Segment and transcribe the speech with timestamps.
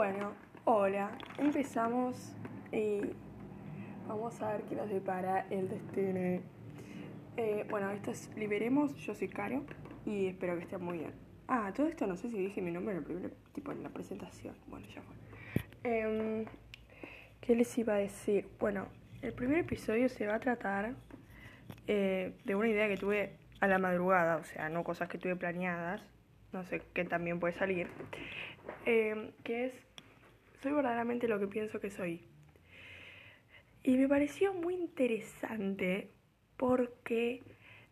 [0.00, 0.32] Bueno,
[0.64, 2.34] hola, empezamos
[2.72, 3.02] y
[4.08, 6.40] vamos a ver qué nos depara el destino.
[7.36, 9.62] Eh, bueno, esto es Liberemos, yo soy Caro
[10.06, 11.12] y espero que estén muy bien.
[11.48, 13.90] Ah, todo esto no sé si dije mi nombre en el primer, tipo en la
[13.90, 14.54] presentación.
[14.68, 15.16] Bueno, ya fue.
[15.84, 16.46] Em,
[17.42, 18.48] ¿Qué les iba a decir?
[18.58, 18.86] Bueno,
[19.20, 20.94] el primer episodio se va a tratar
[21.88, 25.36] eh, de una idea que tuve a la madrugada, o sea, no cosas que tuve
[25.36, 26.02] planeadas,
[26.52, 27.88] no sé qué también puede salir,
[28.86, 29.74] eh, que es,
[30.62, 32.20] soy verdaderamente lo que pienso que soy.
[33.82, 36.10] Y me pareció muy interesante
[36.56, 37.42] porque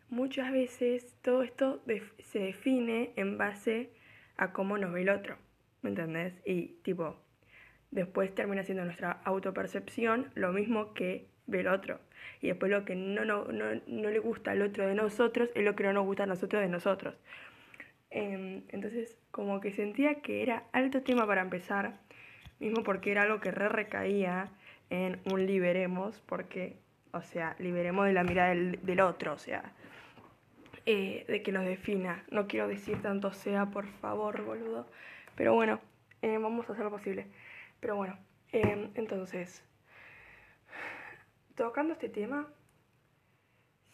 [0.09, 1.81] muchas veces todo esto
[2.19, 3.89] se define en base
[4.37, 5.37] a cómo nos ve el otro,
[5.81, 6.33] ¿me entendés?
[6.45, 7.17] Y tipo,
[7.91, 11.99] después termina siendo nuestra autopercepción lo mismo que ve el otro.
[12.41, 15.63] Y después lo que no, no, no, no le gusta al otro de nosotros es
[15.63, 17.15] lo que no nos gusta a nosotros de nosotros.
[18.11, 21.99] Em, entonces, como que sentía que era alto tema para empezar,
[22.59, 24.49] mismo porque era algo que re recaía
[24.89, 26.77] en un liberemos, porque,
[27.11, 29.71] o sea, liberemos de la mirada del, otro, o sea,
[30.85, 32.23] eh, de que nos defina.
[32.31, 34.87] No quiero decir tanto sea, por favor, boludo.
[35.35, 35.79] Pero bueno,
[36.21, 37.27] eh, vamos a hacer lo posible.
[37.79, 38.17] Pero bueno,
[38.51, 39.63] em, entonces,
[41.55, 42.47] tocando este tema,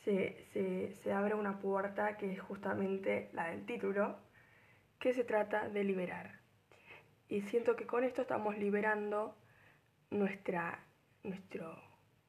[0.06, 4.18] se, abre una puerta que es justamente la del título,
[5.00, 6.40] que se trata de liberar.
[7.28, 9.36] Y siento que con esto estamos liberando
[10.12, 10.80] nuestra,
[11.24, 11.76] nuestro,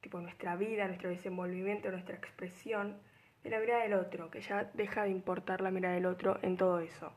[0.01, 2.97] tipo, nuestra vida, nuestro desenvolvimiento, nuestra expresión
[3.43, 6.57] de la mirada del otro, que ya deja de importar la mirada del otro en
[6.57, 7.11] todo eso.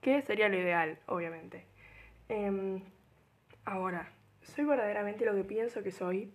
[0.00, 1.66] Que sería lo ideal, obviamente.
[2.28, 2.82] Em,
[3.64, 4.10] ahora,
[4.42, 6.32] ¿soy verdaderamente lo que pienso que soy?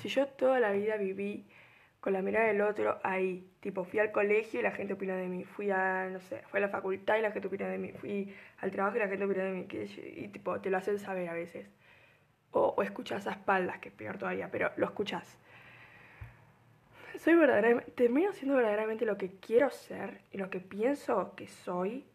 [0.00, 1.46] Si yo toda la vida viví
[2.00, 3.50] con la mirada del otro ahí.
[3.60, 5.44] Tipo, fui al colegio y la gente opina de mí.
[5.44, 7.92] Fui a, no sé, fui a la facultad y la gente opina de mí.
[7.92, 9.66] Fui al trabajo y la gente opina de mí.
[10.16, 11.68] Y tipo, te lo hacen saber a veces.
[12.52, 15.38] O, o escuchas a espaldas, que es peor todavía, pero lo escuchas.
[17.18, 22.06] Soy verdaderamente, termino siendo verdaderamente lo que quiero ser y lo que pienso que soy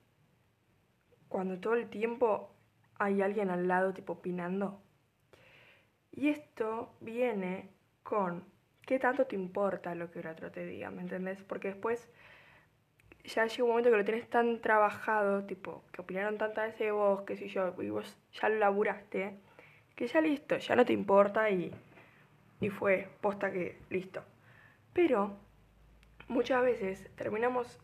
[1.30, 2.56] cuando todo el tiempo
[2.98, 4.82] hay alguien al lado, tipo, opinando.
[6.12, 7.70] Y esto viene
[8.04, 8.46] con
[8.86, 10.92] ¿qué tanto te importa lo que el otro te diga?
[10.92, 11.42] ¿Me entendés?
[11.44, 12.10] Porque después
[13.24, 16.92] ya llega un momento que lo tienes tan trabajado, tipo, que opinaron tantas veces de
[16.92, 19.36] vos, que si yo, y vos ya lo laburaste,
[19.96, 21.72] que ya listo, ya no te importa y,
[22.62, 24.24] y fue, posta que listo.
[24.94, 25.38] Pero
[26.28, 27.80] muchas veces terminamos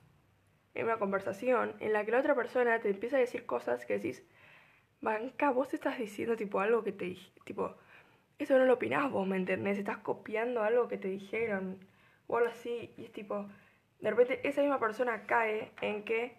[0.74, 3.94] en una conversación en la que la otra persona te empieza a decir cosas que
[3.94, 4.24] decís,
[5.02, 7.76] banca, vos estás diciendo tipo algo que te tipo,
[8.44, 9.78] eso no lo opinás vos, ¿me entendés?
[9.78, 11.78] Estás copiando algo que te dijeron
[12.28, 13.48] o algo así y es tipo,
[14.00, 16.36] de repente esa misma persona cae en que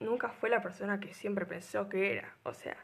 [0.00, 2.76] nunca fue la persona que siempre pensó que era, o sea,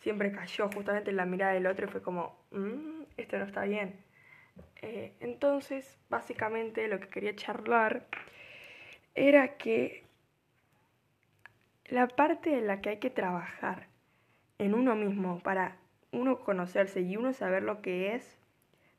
[0.00, 3.62] siempre cayó justamente en la mirada del otro y fue como, mmm, esto no está
[3.62, 3.96] bien.
[4.82, 8.06] Eh, entonces, básicamente lo que quería charlar
[9.14, 10.04] era que
[11.86, 13.86] la parte en la que hay que trabajar
[14.58, 15.76] en uno mismo para
[16.12, 18.38] uno conocerse y uno saber lo que es,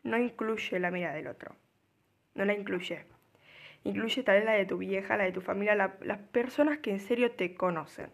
[0.03, 1.55] no incluye la mirada del otro.
[2.35, 3.05] No la incluye.
[3.83, 6.99] Incluye tal vez la de tu vieja, la de tu familia, las personas que en
[6.99, 8.09] serio te conocen.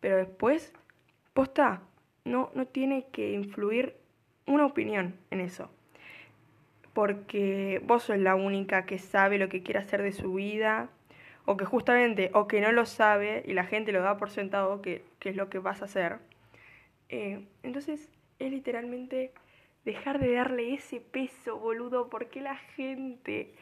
[0.00, 0.72] Pero después,
[1.32, 1.82] posta,
[2.24, 3.96] no, no tiene que influir
[4.46, 5.70] una opinión en eso.
[6.92, 10.90] Porque vos sos la única que sabe lo que quiere hacer de su vida,
[11.44, 14.82] o que justamente, o que no lo sabe y la gente lo da por sentado
[14.82, 16.18] que, es lo que vas a hacer.
[17.08, 19.32] Eh, entonces, es literalmente
[19.84, 22.10] dejar de darle ese peso, boludo.
[22.10, 23.54] ¿Por qué la gente,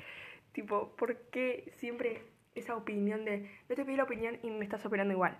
[0.52, 2.22] tipo, por qué siempre
[2.54, 5.38] esa opinión de, no te pedí la opinión y me estás operando igual?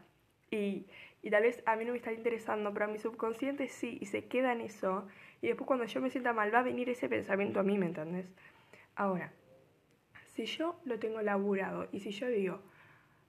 [0.51, 0.87] Y,
[1.23, 4.07] y tal vez a mí no me está interesando, pero a mi subconsciente sí, y
[4.07, 5.07] se queda en eso.
[5.43, 7.87] Y después cuando yo me sienta mal va a venir ese pensamiento a mí, ¿me
[7.87, 8.27] entiendes?
[8.95, 9.33] Ahora,
[10.35, 12.61] si yo lo tengo laburado y si yo digo,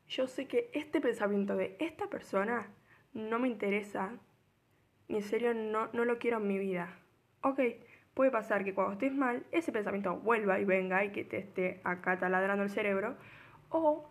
[0.08, 2.68] yo sé que este pensamiento de esta persona
[3.14, 4.18] no me interesa,
[5.08, 6.98] y en serio no, no lo quiero en mi vida.
[7.42, 7.60] Ok,
[8.14, 11.82] puede pasar que cuando estés mal, ese pensamiento vuelva y venga y que te esté
[11.84, 13.16] acá taladrando el cerebro,
[13.70, 14.10] o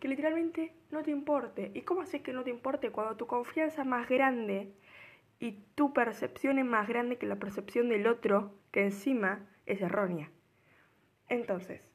[0.00, 1.70] que literalmente no te importe.
[1.74, 4.72] ¿Y cómo haces que no te importe cuando tu confianza es más grande
[5.40, 10.30] y tu percepción es más grande que la percepción del otro, que encima es errónea?
[11.28, 11.90] Entonces,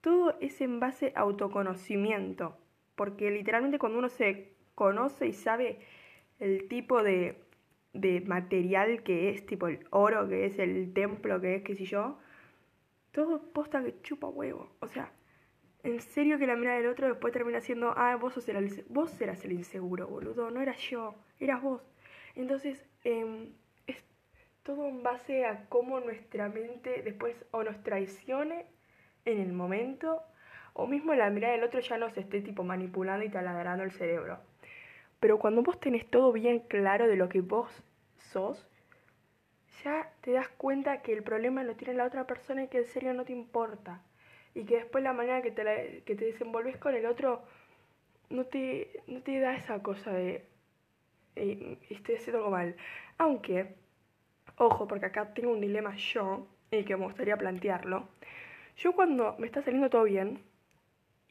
[0.00, 2.56] todo es en base a autoconocimiento,
[2.94, 5.80] porque literalmente cuando uno se conoce y sabe
[6.38, 7.45] el tipo de
[8.00, 11.84] de material que es, tipo el oro que es, el templo que es, qué sé
[11.84, 12.18] yo,
[13.12, 14.70] todo posta que chupa huevo.
[14.80, 15.10] O sea,
[15.82, 18.46] en serio que la mirada del otro después termina siendo, ah, vos, sos
[18.88, 21.82] vos eras el inseguro, boludo, no eras yo, eras vos.
[22.34, 23.52] Entonces, em,
[23.86, 24.04] es
[24.62, 28.66] todo en base a cómo nuestra mente después o nos traicione
[29.24, 30.22] en el momento,
[30.74, 34.38] o mismo la mirada del otro ya nos esté tipo manipulando y taladrando el cerebro.
[35.20, 37.70] Pero cuando vos tenés todo bien claro de lo que vos
[38.16, 38.66] sos,
[39.84, 42.86] ya te das cuenta que el problema lo tiene la otra persona y que en
[42.86, 44.02] serio no te importa.
[44.54, 47.42] Y que después la manera que te, que te desenvolves con el otro
[48.30, 50.44] no te, no te da esa cosa de
[51.36, 52.76] estoy haciendo algo mal.
[53.18, 53.74] Aunque,
[54.56, 58.08] ojo, porque acá tengo un dilema yo y que me gustaría plantearlo.
[58.76, 60.42] Yo cuando me está saliendo todo bien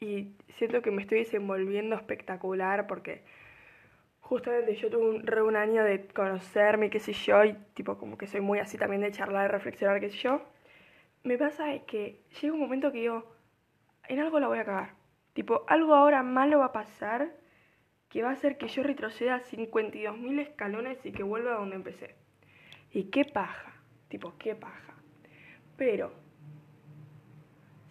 [0.00, 3.22] y siento que me estoy desenvolviendo espectacular porque
[4.28, 8.26] justamente yo tuve un, re año de conocerme, qué sé yo, y tipo como que
[8.26, 10.42] soy muy así también de charlar, de reflexionar, qué sé yo,
[11.22, 13.24] me pasa que llega un momento que yo,
[14.08, 14.94] en algo la voy a cagar.
[15.32, 17.36] Tipo, algo ahora malo va a pasar
[18.08, 22.16] que va a hacer que yo retroceda 52.000 escalones y que vuelva a donde empecé.
[22.92, 23.74] Y qué paja,
[24.08, 24.94] tipo, qué paja.
[25.76, 26.12] Pero,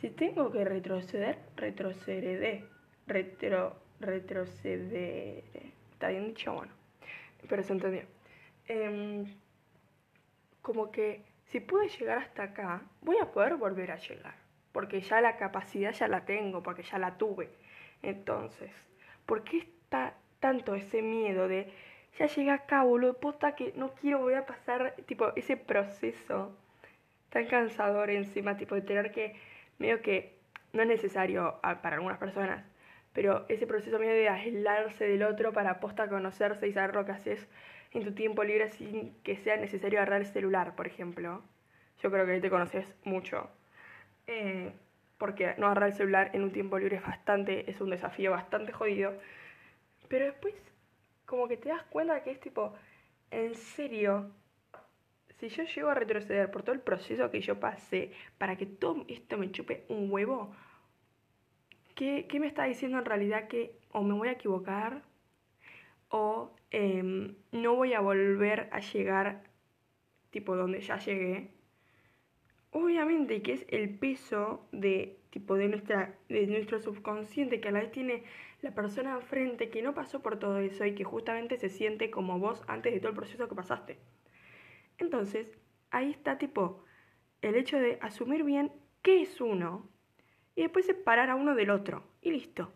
[0.01, 2.65] si tengo que retroceder, retrocederé.
[3.07, 5.74] Retro, retrocederé.
[5.95, 6.53] ¿Está bien dicho?
[6.53, 6.73] Bueno,
[7.47, 8.01] pero se entendió.
[8.67, 9.25] Em,
[10.61, 14.35] como que si pude llegar hasta acá, voy a poder volver a llegar.
[14.73, 17.49] Porque ya la capacidad ya la tengo, porque ya la tuve.
[18.01, 18.71] Entonces,
[19.25, 21.71] ¿por qué está tanto ese miedo de
[22.19, 26.57] ya llegué acá, boludo, posta que no quiero volver a pasar, tipo, ese proceso
[27.29, 29.39] tan cansador encima, tipo, de tener que,
[29.79, 30.35] medio que,
[30.73, 32.65] no es necesario para algunas personas,
[33.15, 37.13] pero ese proceso medio de aislarse del otro para posta conocerse y saber lo que
[37.13, 37.47] haces
[37.93, 41.41] en tu tiempo libre sin que sea necesario agarrar el celular, por ejemplo.
[42.03, 43.49] Yo creo que ahí te conoces mucho.
[44.27, 44.73] Eh,
[45.17, 48.73] porque no agarrar el celular en un tiempo libre es bastante, es un desafío bastante
[48.73, 49.13] jodido.
[50.09, 50.53] Pero después,
[51.25, 52.75] como que te das cuenta que es tipo,
[53.31, 54.29] en serio,
[55.39, 59.05] si yo llego a retroceder por todo el proceso que yo pasé para que todo
[59.07, 60.53] esto me chupe un huevo,
[61.95, 65.03] ¿Qué, me está diciendo en realidad que o me voy a equivocar
[66.09, 69.43] o em, no voy a volver a llegar
[70.29, 71.51] tipo donde ya llegué?
[72.71, 77.79] Obviamente que es el peso de tipo de nuestra de nuestro subconsciente que a la
[77.79, 78.23] vez tiene
[78.61, 82.39] la persona enfrente que no pasó por todo eso y que justamente se siente como
[82.39, 83.99] vos antes de todo el proceso que pasaste.
[84.97, 85.57] Entonces,
[85.91, 86.83] ahí está tipo
[87.41, 89.94] el hecho de asumir bien qué es uno
[90.55, 92.03] y después separar a uno del otro.
[92.21, 92.71] Y listo.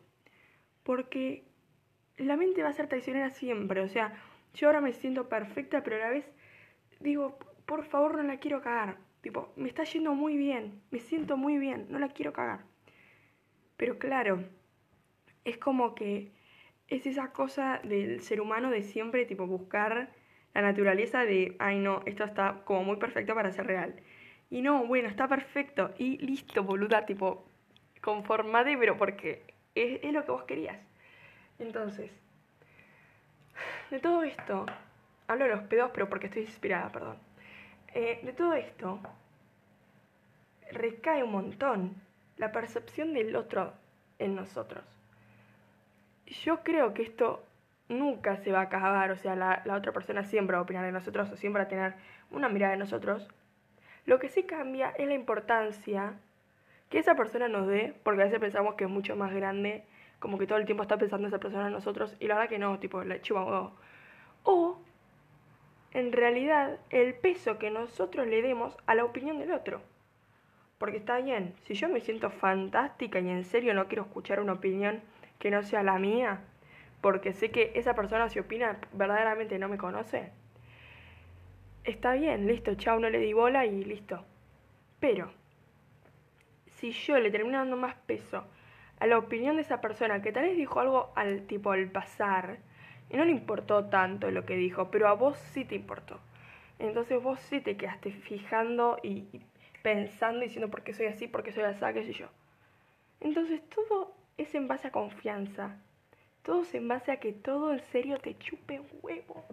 [0.84, 1.46] Porque
[2.18, 3.82] la mente va a ser traicionera siempre.
[3.82, 4.14] O sea,
[4.54, 6.26] yo ahora me siento perfecta, pero a la vez
[7.00, 8.98] digo, por favor no la quiero cagar.
[9.22, 12.64] Tipo, me está yendo muy bien, me siento muy bien, no la quiero cagar.
[13.78, 14.44] Pero claro,
[15.44, 16.32] es como que
[16.88, 20.10] es esa cosa del ser humano de siempre, tipo, buscar
[20.54, 23.96] la naturaleza de, ay no, esto está como muy perfecto para ser real.
[24.50, 27.49] Y no, bueno, está perfecto y listo, boluda, tipo,
[28.02, 29.44] conformate, pero porque
[29.76, 30.78] es, lo que vos querías.
[31.60, 32.12] Entonces,
[33.92, 34.66] de todo esto,
[35.28, 37.18] hablo de los pedos, pero porque estoy inspirada, perdón.
[37.94, 39.00] Eh, de todo esto,
[40.72, 41.96] recae un montón
[42.38, 43.74] la percepción del otro
[44.20, 44.84] en nosotros.
[46.26, 47.44] Yo creo que esto
[47.90, 50.86] nunca se va a acabar, o sea, la, la otra persona siempre va a opinar
[50.86, 51.96] de nosotros o siempre va a tener
[52.30, 53.28] una mirada de nosotros.
[54.06, 56.14] Lo que sí cambia es la importancia
[56.90, 59.84] que esa persona nos dé, porque a veces pensamos que es mucho más grande,
[60.20, 62.60] como que todo el tiempo está pensando esa persona en nosotros, y la verdad que
[62.60, 63.72] no, tipo, la chupa
[64.44, 64.80] O,
[65.92, 69.82] en realidad, el peso que nosotros le demos a la opinión del otro.
[70.78, 74.54] Porque está bien, si yo me siento fantástica y en serio no quiero escuchar una
[74.54, 75.02] opinión
[75.38, 76.42] que no sea la mía,
[77.02, 80.32] porque sé que esa persona si opina verdaderamente no me conoce,
[81.84, 84.24] está bien, listo, chao, no le di bola y listo.
[85.00, 85.32] Pero,
[86.80, 88.46] si yo le termino dando más peso
[89.00, 92.60] a la opinión de esa persona que tal vez dijo algo al tipo al pasar
[93.10, 96.20] y no le importó tanto lo que dijo, pero a vos sí te importó.
[96.78, 99.42] Entonces vos sí te quedaste fijando y,
[99.82, 102.28] pensando y diciendo por qué soy así, por qué soy así, qué sé yo.
[103.20, 105.78] Entonces todo es en base a confianza.
[106.44, 109.46] Todo es en base a que todo en serio te chupe huevo.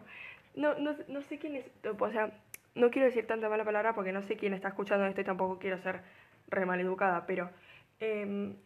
[0.55, 1.65] No, no, no sé quién es,
[1.99, 2.31] o sea,
[2.75, 5.59] no quiero decir tanta mala palabra porque no sé quién está escuchando esto y tampoco
[5.59, 6.03] quiero ser
[6.49, 7.51] re mal educada, pero
[8.01, 8.57] em,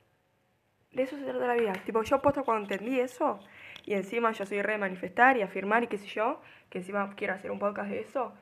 [0.93, 1.73] de eso se trata la vida.
[1.85, 3.41] Tipo, yo puesto cuando entendí eso,
[3.85, 7.35] y encima yo soy re manifestar y afirmar y qué sé yo, que encima quiero
[7.35, 8.35] hacer un podcast de eso,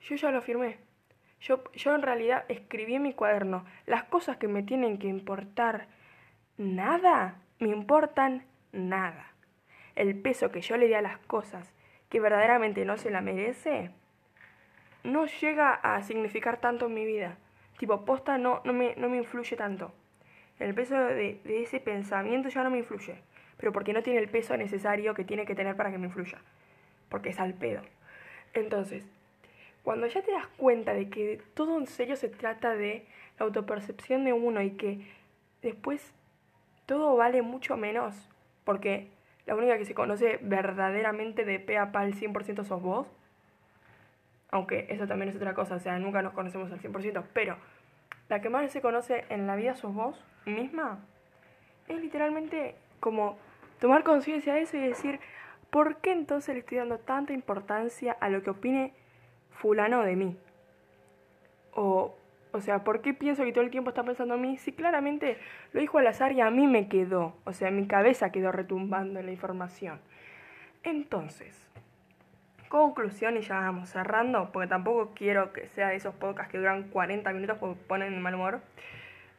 [0.00, 0.78] yo ya lo afirmé.
[1.40, 5.88] Yo, yo en realidad escribí en mi cuaderno las cosas que me tienen que importar
[6.56, 9.32] nada, me importan nada.
[9.94, 11.72] El peso que yo le di a las cosas
[12.08, 13.90] que verdaderamente no se la merece,
[15.02, 17.38] no llega a significar tanto en mi vida.
[17.78, 19.92] Tipo, posta no, no, me, no me influye tanto.
[20.58, 23.16] El peso de, ese pensamiento ya no me influye.
[23.58, 26.38] Pero porque no tiene el peso necesario que tiene que tener para que me influya.
[27.08, 27.82] Porque es al pedo.
[28.54, 29.04] Entonces,
[29.82, 33.06] cuando ya te das cuenta de que todo en serio se trata de
[33.38, 35.06] la autopercepción de uno y que
[35.62, 36.12] después
[36.86, 38.28] todo vale mucho menos,
[38.64, 39.08] porque
[39.46, 43.06] la única que se conoce verdaderamente de pe a pa al 100% sos vos,
[44.50, 47.56] aunque eso también es otra cosa, o sea, nunca nos conocemos al 100%, pero
[48.28, 51.00] la que más se conoce en la vida sos vos misma,
[51.88, 53.38] es literalmente como
[53.80, 55.20] tomar conciencia de eso y decir,
[55.70, 58.92] ¿por qué entonces le estoy dando tanta importancia a lo que opine
[59.50, 60.36] fulano de mí?
[61.74, 62.16] O,
[62.52, 64.58] o sea, ¿por qué pienso que todo el tiempo está pensando en mí?
[64.58, 65.38] Si claramente
[65.72, 69.20] lo dijo al azar y a mí me quedó, o sea, mi cabeza quedó retumbando
[69.20, 70.00] en la información.
[70.82, 71.68] Entonces,
[72.68, 76.84] conclusión y ya vamos cerrando, porque tampoco quiero que sea de esos podcasts que duran
[76.90, 78.60] 40 minutos porque ponen mal humor,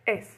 [0.05, 0.37] es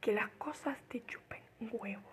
[0.00, 2.08] que las cosas te chupen un huevo.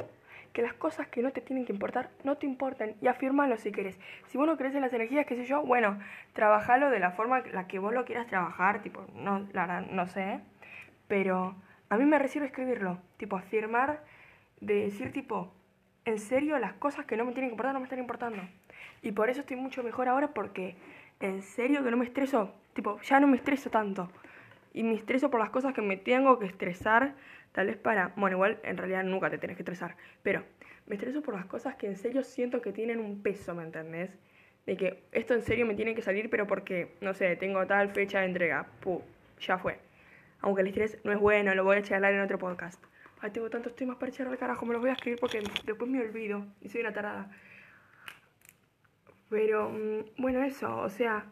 [0.54, 3.72] Que las cosas que no te tienen que importar no te importan y afírmalo si
[3.72, 4.00] querés.
[4.28, 6.00] Si vos no crees en las energías, qué sé yo, bueno,
[6.34, 10.40] trabajalo de la forma la que vos lo quieras trabajar, tipo, no, la no sé,
[11.08, 11.56] pero
[11.90, 14.02] a mí me recibe escribirlo, tipo, afirmar,
[14.62, 15.54] de decir, tipo,
[16.06, 18.42] en serio, las cosas que no me tienen que importar no me están importando.
[19.02, 20.76] Y por eso estoy mucho mejor ahora porque
[21.20, 24.10] en serio que no me estreso, tipo, ya no me estreso tanto.
[24.74, 27.16] Y me estreso por las cosas que me tengo que estresar,
[27.52, 30.44] tal vez para, bueno, igual en realidad nunca te tienes que estresar, pero
[30.86, 34.12] me estreso por las cosas que en serio siento que tienen un peso, ¿me entendés?
[34.66, 37.90] De que esto en serio me tiene que salir, pero porque, no sé, tengo tal
[37.90, 39.02] fecha de entrega, puh,
[39.40, 39.80] ya fue.
[40.42, 42.84] Aunque el estrés no es bueno, lo voy a charlar en otro podcast.
[43.32, 46.00] Tengo tantos temas para echar al carajo, me los voy a escribir porque después me
[46.00, 47.32] olvido y soy una tarada.
[49.30, 51.26] Pero, mm, bueno, eso, o sea,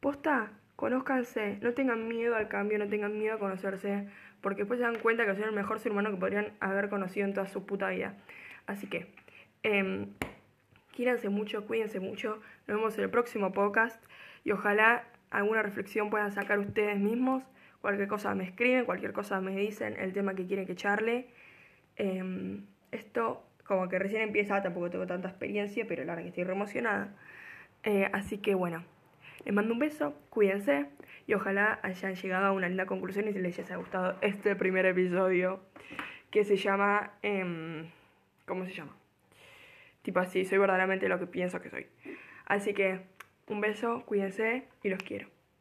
[0.00, 4.08] posta, conózcanse, no tengan miedo al cambio, no tengan miedo a conocerse,
[4.40, 7.26] porque después se dan cuenta que son el mejor ser humano que podrían haber conocido
[7.26, 8.16] en toda su puta vida.
[8.66, 9.12] Así que,
[9.62, 10.06] eh,
[11.30, 14.02] mucho, cuídense mucho, nos vemos en el próximo podcast
[14.44, 17.42] y ojalá alguna reflexión puedan sacar ustedes mismos.
[17.80, 21.28] Cualquier cosa me escriben, cualquier cosa me dicen, el tema que quieren que charle.
[21.96, 26.44] Em, esto como que recién empieza, tampoco tengo tanta experiencia, pero la verdad que estoy
[26.44, 27.14] re emocionada.
[27.84, 28.84] Eh, así que bueno,
[29.44, 30.86] les mando un beso, cuídense
[31.26, 34.86] y ojalá hayan llegado a una linda conclusión y si les haya gustado este primer
[34.86, 35.60] episodio
[36.30, 37.12] que se llama...
[37.22, 37.88] Em,
[38.46, 38.96] ¿Cómo se llama?
[40.02, 41.86] Tipo así, soy verdaderamente lo que pienso que soy.
[42.46, 43.00] Así que
[43.46, 45.28] un beso, cuídense y los quiero.